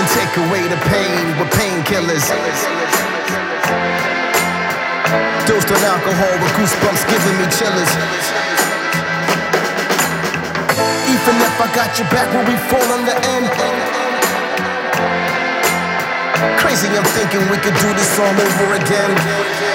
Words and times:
and 0.00 0.08
take 0.16 0.34
away 0.48 0.64
the 0.64 0.80
pain 0.88 1.24
with 1.36 1.50
painkillers. 1.60 2.24
Dosed 5.44 5.68
on 5.68 5.82
alcohol 5.84 6.34
with 6.40 6.52
goosebumps 6.56 7.04
giving 7.04 7.36
me 7.36 7.46
chillers. 7.52 7.92
Even 11.04 11.36
if 11.44 11.54
I 11.60 11.68
got 11.76 11.90
your 11.98 12.08
back 12.08 12.32
when 12.32 12.48
we 12.48 12.56
fall 12.72 12.88
on 12.96 13.04
the 13.04 13.16
end. 13.36 13.46
Crazy, 16.60 16.88
I'm 16.88 17.04
thinking 17.12 17.40
we 17.50 17.58
could 17.58 17.76
do 17.84 17.92
this 17.92 18.18
all 18.18 18.36
over 18.46 18.74
again. 18.80 19.69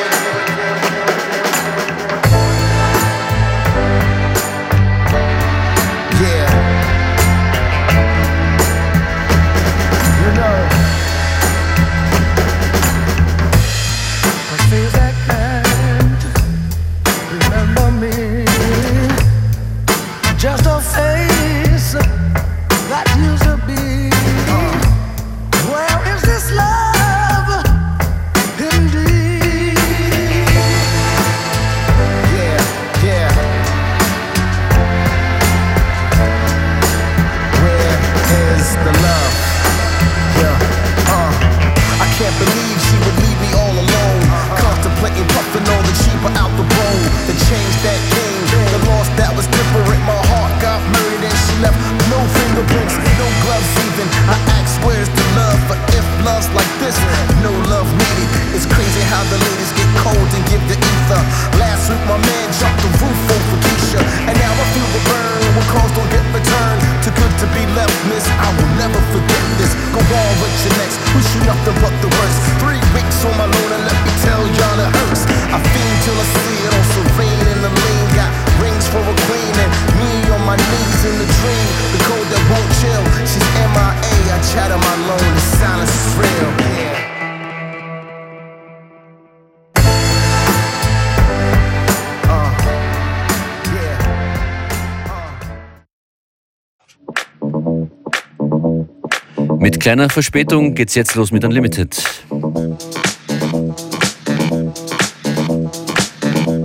Kleiner 99.86 100.10
Verspätung 100.10 100.74
geht's 100.74 100.96
jetzt 100.96 101.14
los 101.14 101.32
mit 101.32 101.46
Unlimited. 101.46 101.96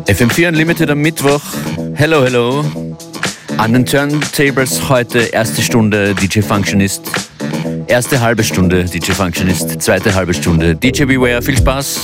FM4 0.06 0.48
Unlimited 0.48 0.88
am 0.88 1.00
Mittwoch. 1.00 1.42
Hello, 1.96 2.24
hello. 2.24 2.64
An 3.58 3.74
den 3.74 3.84
Turntables 3.84 4.88
heute 4.88 5.18
erste 5.18 5.60
Stunde 5.60 6.14
DJ 6.14 6.40
Functionist. 6.40 7.02
Erste 7.88 8.22
halbe 8.22 8.42
Stunde 8.42 8.86
DJ 8.86 9.12
Functionist. 9.12 9.82
Zweite 9.82 10.14
halbe 10.14 10.32
Stunde 10.32 10.74
DJ 10.74 11.04
Beware. 11.04 11.42
Viel 11.42 11.58
Spaß. 11.58 12.00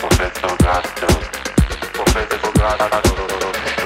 Professor 0.00 0.56
Grasso, 0.56 1.06
Professor 1.92 2.52
Grasso. 2.54 3.79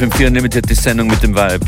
FM4 0.00 0.28
Unlimited, 0.28 0.70
die 0.70 0.74
Sendung 0.74 1.08
mit 1.08 1.22
dem 1.22 1.34
Vibe. 1.34 1.66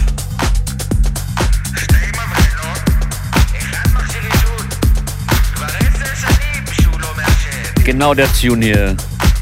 Genau 7.85 8.15
der 8.15 8.33
Tune 8.33 8.65
hier 8.65 8.97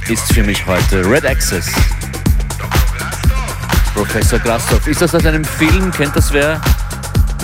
ist 0.08 0.32
für 0.32 0.42
mich 0.42 0.66
heute 0.66 1.08
Red 1.08 1.24
Access. 1.24 1.70
Professor 3.94 4.40
Grastov. 4.40 4.84
Ist 4.88 5.00
das 5.00 5.14
aus 5.14 5.24
einem 5.24 5.44
Film? 5.44 5.92
Kennt 5.92 6.16
das 6.16 6.32
wer? 6.32 6.60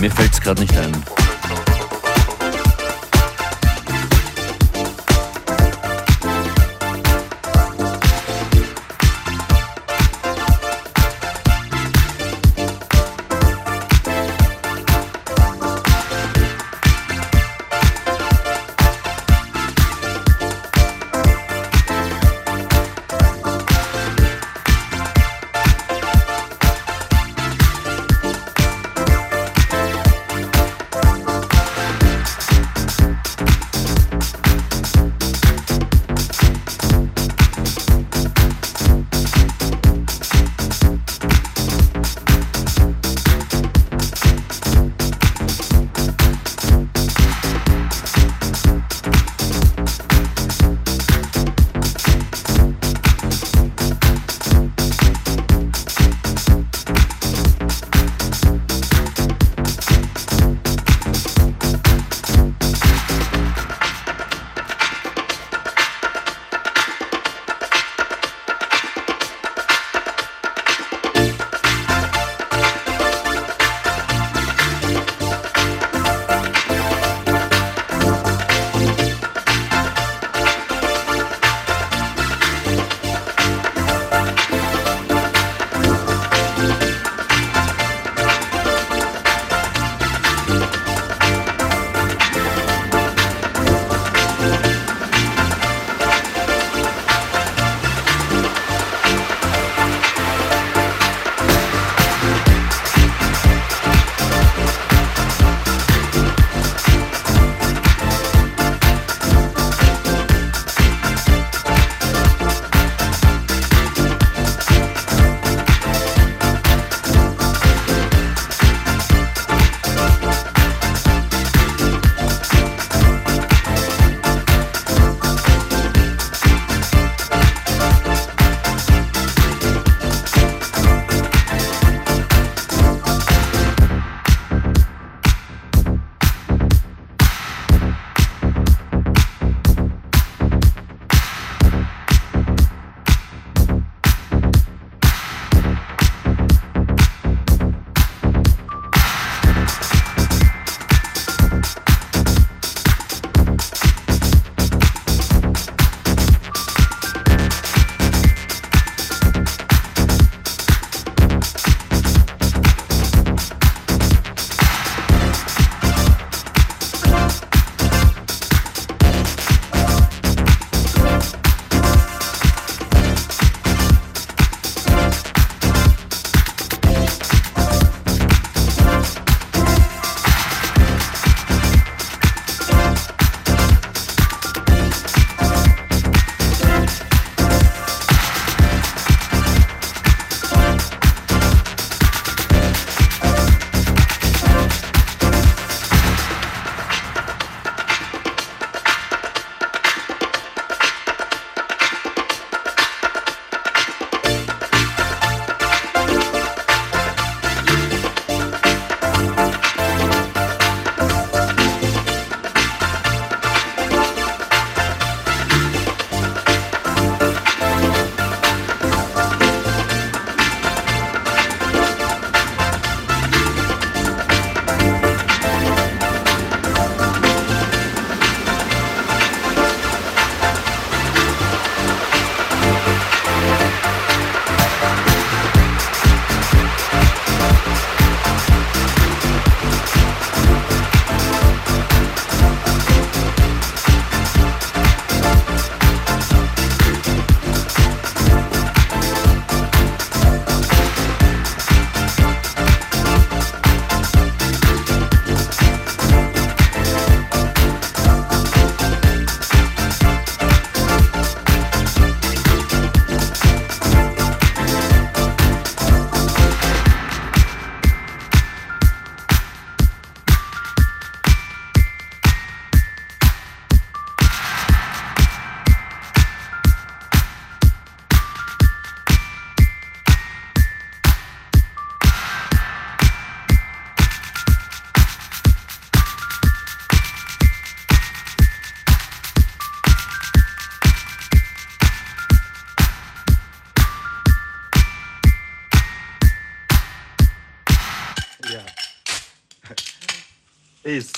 Mir 0.00 0.10
fällt 0.10 0.32
es 0.32 0.40
gerade 0.40 0.62
nicht 0.62 0.76
ein. 0.76 0.90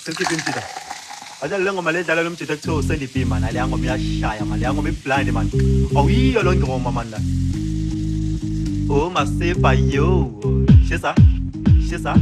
sisikintida 0.09 0.63
ajalilongo 1.43 1.83
maledlala 1.83 2.23
lomjitha 2.23 2.57
kuthiwa 2.57 2.77
usendibhi 2.77 3.25
mani 3.25 3.47
aliyangoba 3.47 3.85
iyashaya 3.85 4.45
mani 4.45 4.55
aliyangoba 4.55 4.89
iblindi 4.89 5.33
mani 5.33 5.51
awuyiyo 5.97 6.43
loo 6.43 6.55
ngoma 6.55 6.93
mani 6.97 7.11
la 7.11 7.21
o 8.95 9.11
masipa 9.11 9.73
yo 9.95 10.09
shisa 10.89 11.15
shisa 11.89 12.13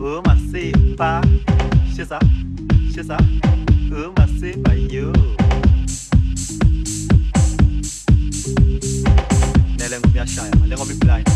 o 0.00 0.22
masipa 0.26 1.10
shisa 1.96 2.18
shisa 2.94 3.16
o 3.98 4.12
masipa 4.16 4.72
yo 4.96 5.12
nele 9.78 9.96
ngoba 10.00 10.14
iyashaya 10.14 10.54
mani 10.56 10.70
le 10.70 10.76
ngoba 10.76 10.92
iblindi 10.92 11.30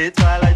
It's 0.00 0.22
all 0.22 0.47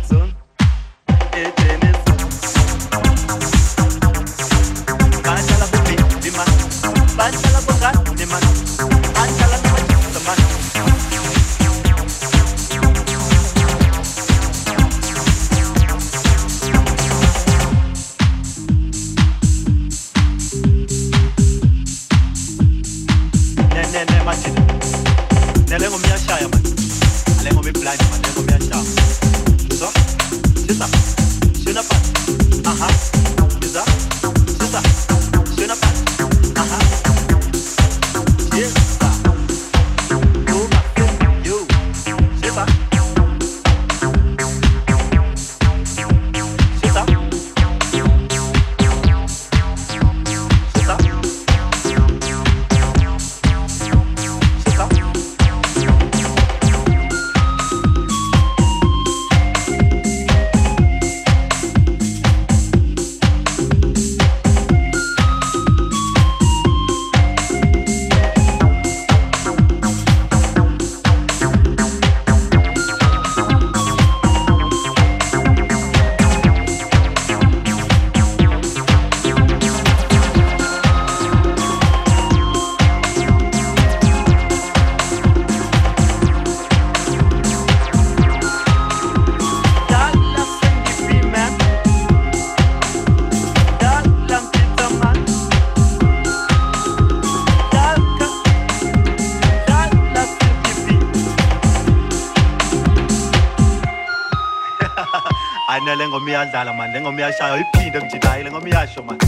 iyane 105.85 105.97
le 105.99 106.09
ngoma 106.09 106.31
iyadlala 106.31 106.73
mani 106.73 106.93
le 106.95 107.01
ngoma 107.01 107.19
iyashaya 107.21 107.57
iphinde 107.59 108.01
mjida 108.01 108.29
hayi 108.29 108.45
le 108.45 108.51
ngoma 108.51 108.69
iyasho 108.69 109.03
mani 109.03 109.21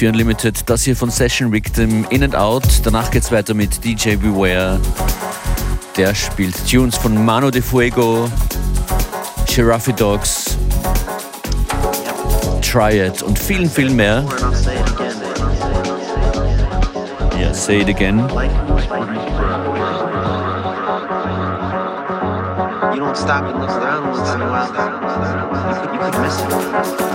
FM4 0.00 0.08
Unlimited. 0.08 0.68
Das 0.68 0.82
hier 0.82 0.96
von 0.96 1.10
Session 1.10 1.52
Victim 1.52 2.06
In 2.10 2.22
and 2.24 2.34
Out. 2.34 2.64
Danach 2.84 3.10
geht's 3.10 3.30
weiter 3.30 3.54
mit 3.54 3.84
DJ 3.84 4.16
Beware. 4.16 4.80
Der 5.96 6.14
spielt 6.14 6.54
Tunes 6.68 6.96
von 6.96 7.22
Mano 7.24 7.50
de 7.50 7.60
Fuego, 7.60 8.30
Giraffe 9.46 9.92
Dogs, 9.92 10.56
Triad 12.62 13.22
und 13.22 13.38
vielen, 13.38 13.68
vielen 13.68 13.96
mehr. 13.96 14.24
Yeah, 17.38 17.52
say 17.52 17.80
it 17.80 17.88
again. 17.88 18.18
You 22.94 23.00
don't 23.00 23.16
stop 23.16 23.44
and 23.44 23.60
look 23.60 23.70
around 23.70 24.10
once 24.10 24.34
in 24.34 24.40
a 24.40 24.46
while. 24.48 24.68
You 25.68 25.80
could, 25.80 25.92
you 25.92 26.00
could 26.00 26.20
miss 26.20 26.40
it. 27.04 27.09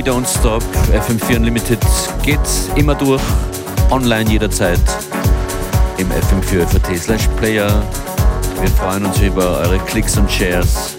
We 0.00 0.04
Don't 0.10 0.26
Stop, 0.26 0.62
FM4 0.94 1.36
Unlimited 1.36 1.78
geht 2.22 2.40
immer 2.74 2.94
durch, 2.94 3.20
online 3.90 4.30
jederzeit 4.30 4.80
im 5.98 6.08
FM4 6.10 6.66
FAT 6.66 6.96
slash 6.96 7.28
Player. 7.36 7.82
Wir 8.58 8.70
freuen 8.70 9.04
uns 9.04 9.20
über 9.20 9.58
eure 9.58 9.78
Klicks 9.80 10.16
und 10.16 10.30
Shares. 10.30 10.96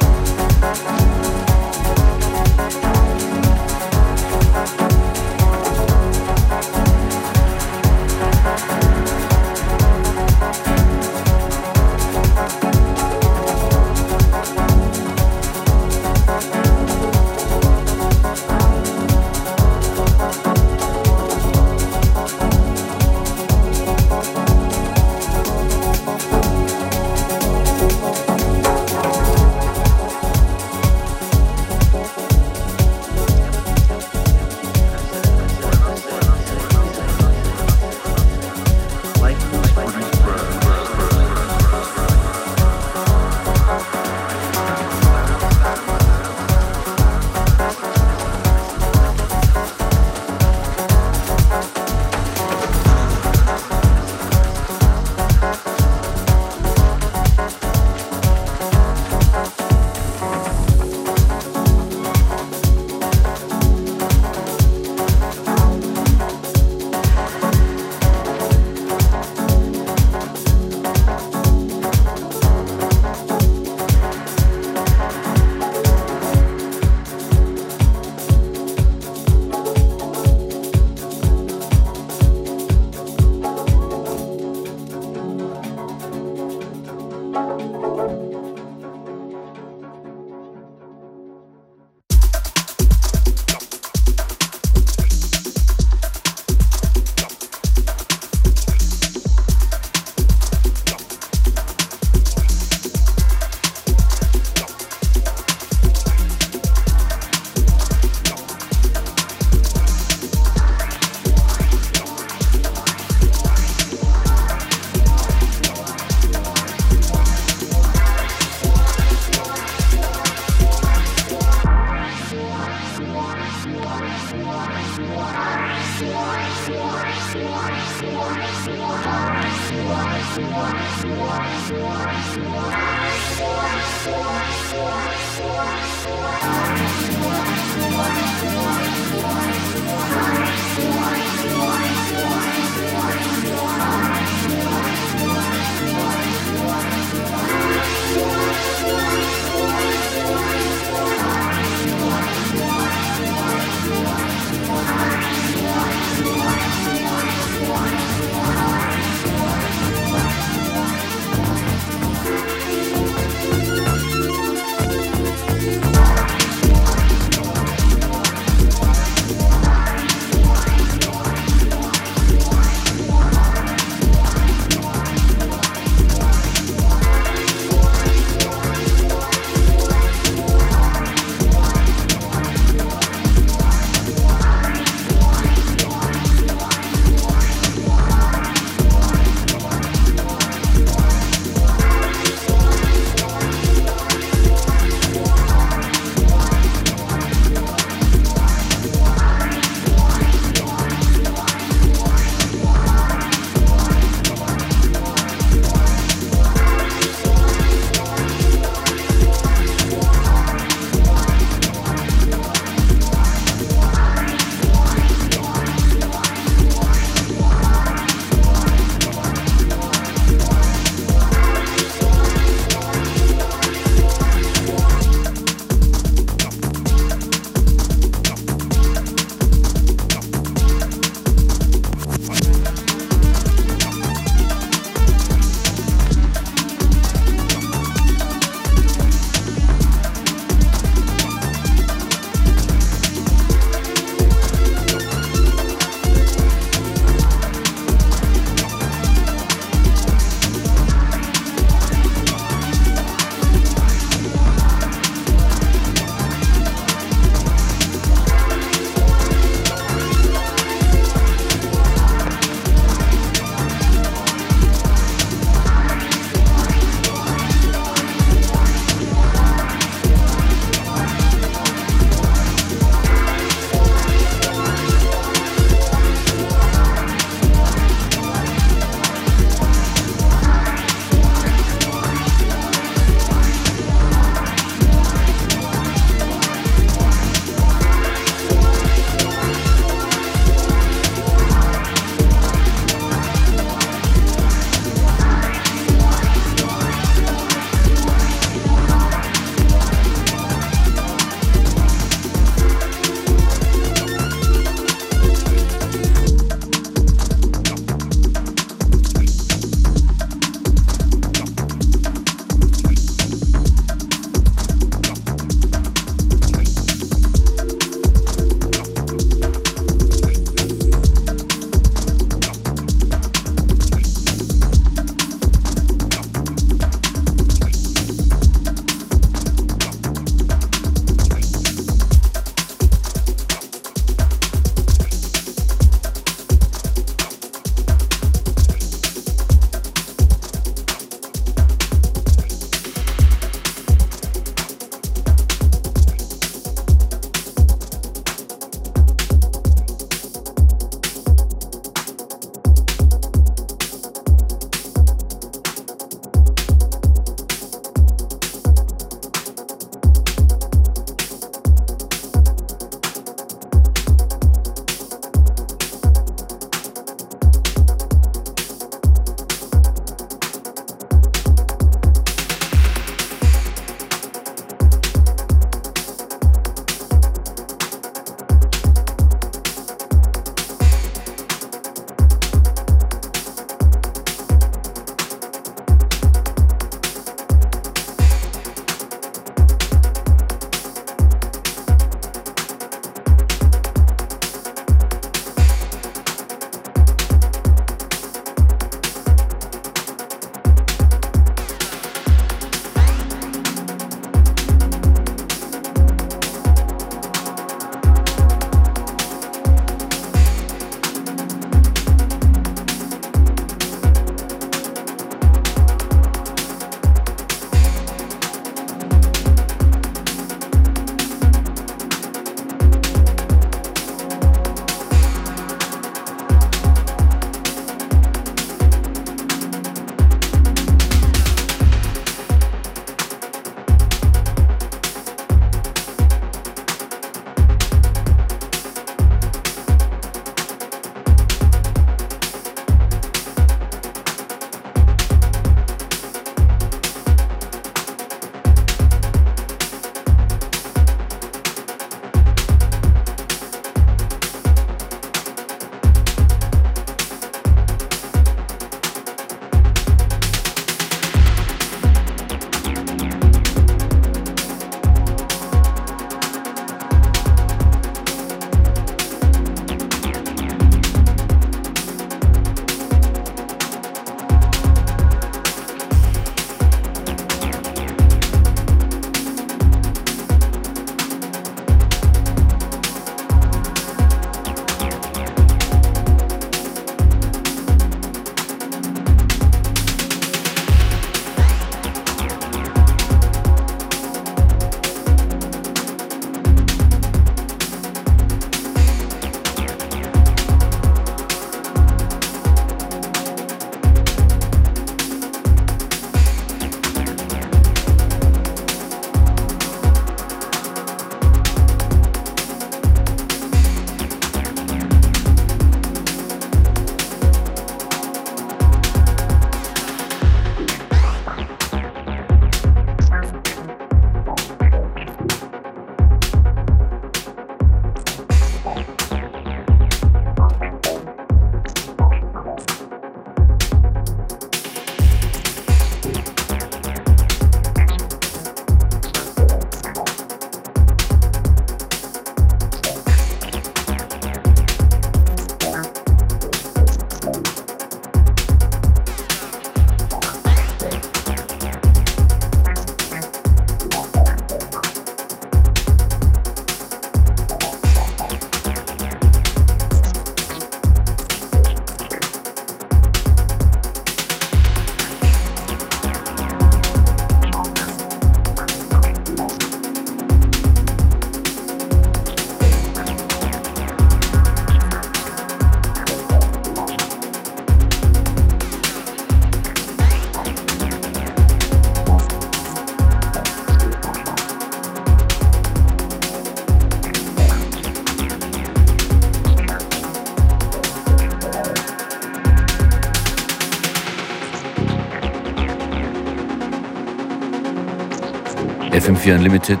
FM4 599.46 599.54
Unlimited. 599.54 600.00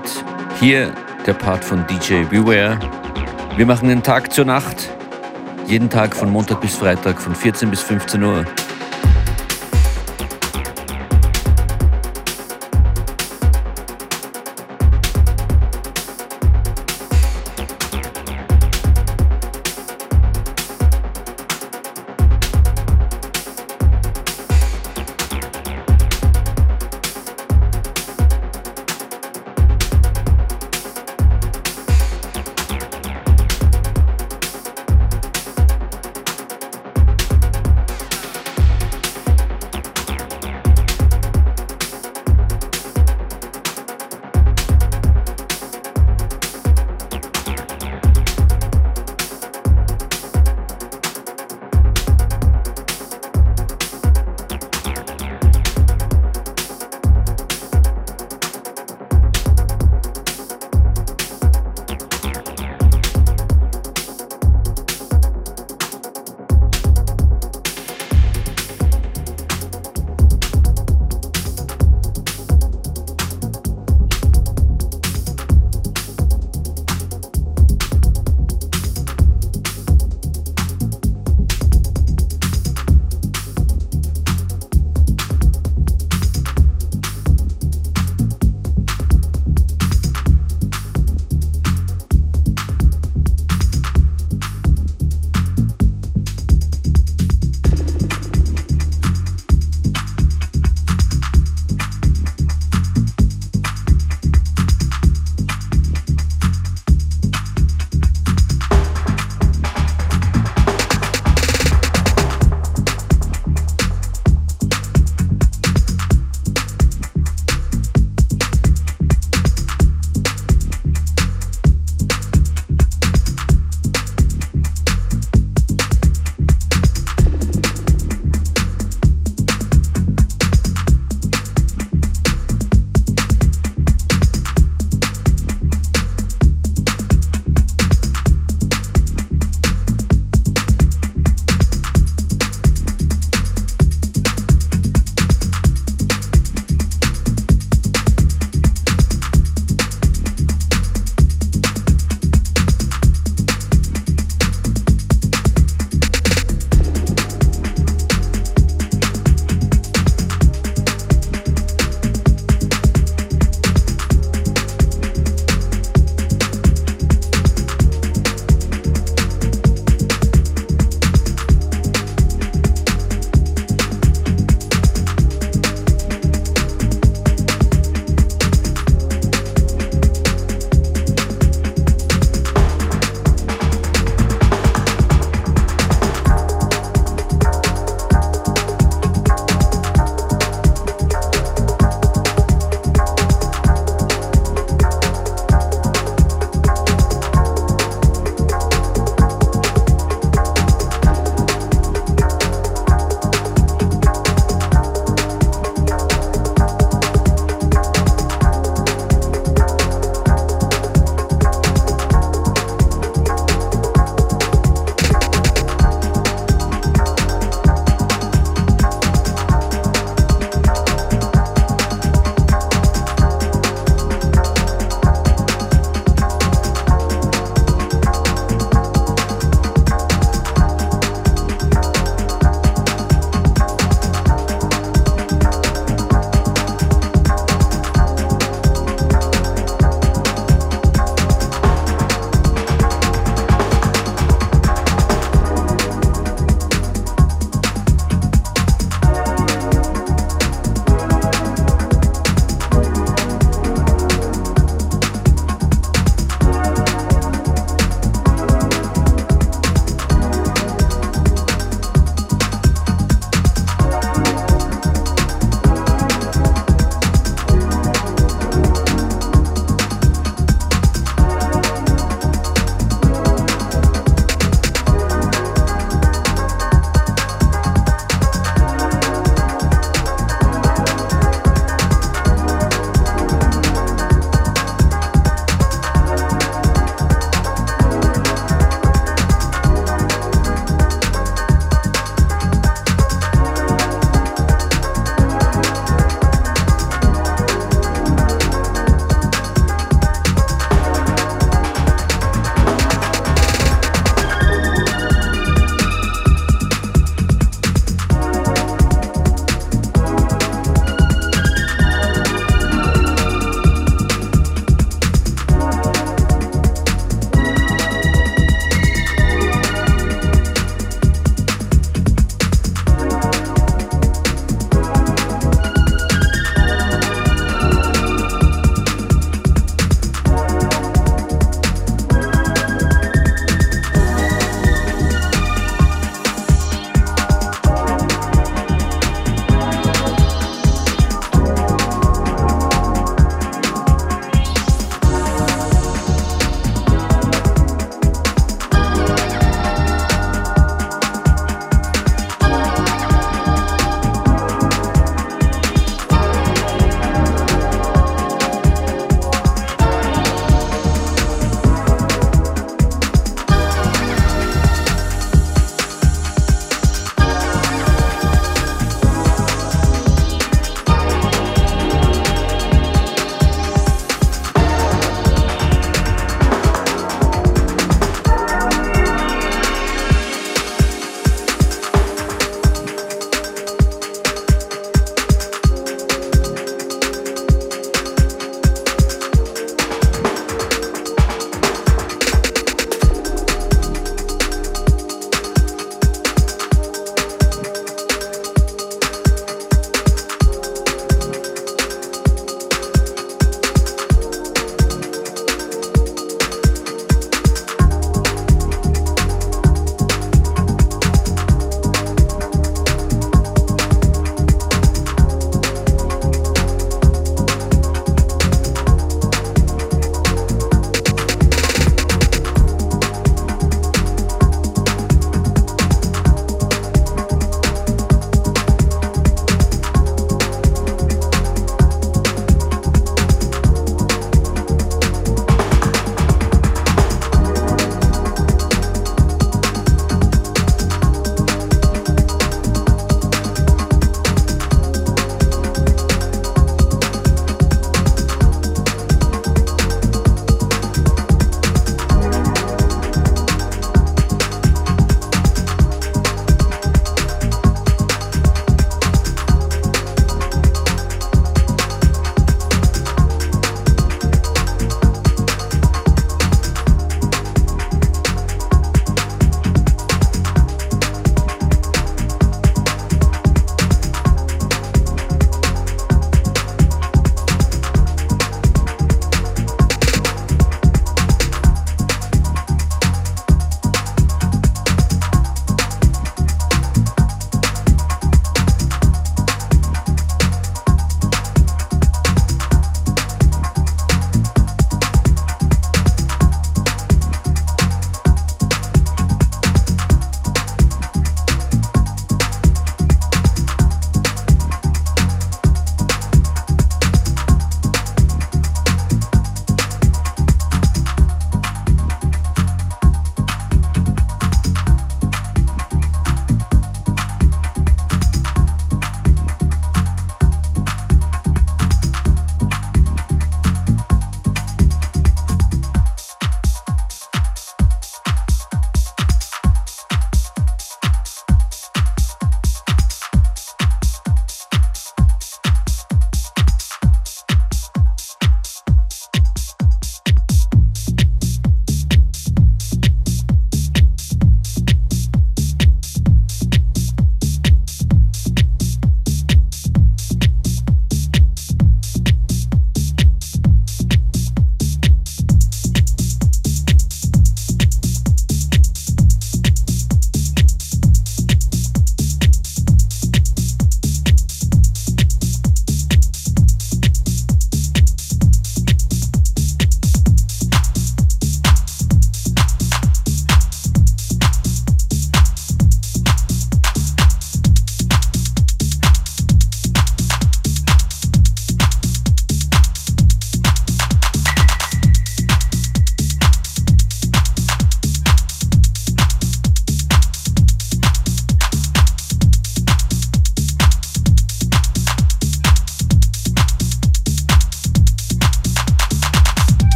Hier 0.58 0.92
der 1.24 1.34
Part 1.34 1.64
von 1.64 1.86
DJ 1.86 2.24
Beware. 2.24 2.78
Wir 3.56 3.64
machen 3.64 3.88
den 3.88 4.02
Tag 4.02 4.32
zur 4.32 4.44
Nacht. 4.44 4.90
Jeden 5.68 5.88
Tag 5.88 6.16
von 6.16 6.30
Montag 6.30 6.60
bis 6.60 6.74
Freitag 6.74 7.20
von 7.20 7.34
14 7.34 7.70
bis 7.70 7.80
15 7.82 8.22
Uhr. 8.24 8.44